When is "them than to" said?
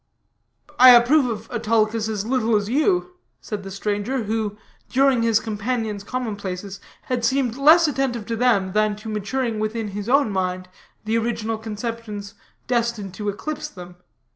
8.35-9.09